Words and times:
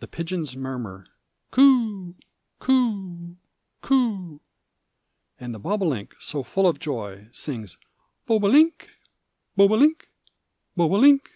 The 0.00 0.06
pigeons 0.08 0.54
murmur 0.54 1.06
"Coo, 1.52 2.16
coo, 2.58 3.36
coo!" 3.80 4.42
And 5.40 5.54
the 5.54 5.58
bobolink, 5.58 6.12
so 6.20 6.42
full 6.42 6.66
of 6.66 6.78
joy, 6.78 7.28
Sings 7.32 7.78
"Bob 8.26 8.44
o' 8.44 8.48
link, 8.48 8.90
bob 9.56 9.72
o' 9.72 9.76
link, 9.76 10.10
bob 10.76 10.92
o' 10.92 10.98
link!" 10.98 11.30